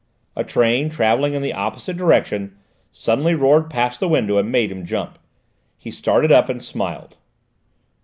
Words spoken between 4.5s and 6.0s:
made him jump. He